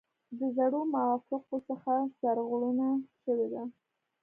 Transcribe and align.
د 0.37 0.39
زړو 0.57 0.81
موافقو 0.95 1.57
څخه 1.69 1.93
سرغړونه 2.19 2.87
شوې 3.21 3.47
ده. 3.53 3.63